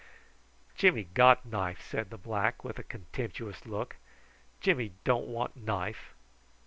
"Jimmy 0.75 1.03
got 1.13 1.45
knife," 1.45 1.87
said 1.87 2.09
the 2.09 2.17
black, 2.17 2.63
with 2.63 2.79
a 2.79 2.83
contemptuous 2.83 3.67
look. 3.67 3.97
"Jimmy 4.59 4.93
don't 5.03 5.27
want 5.27 5.55
knife." 5.55 6.15